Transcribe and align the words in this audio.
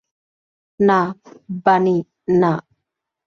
না, 0.79 0.99
বানি, 1.65 1.97
না! 2.41 2.53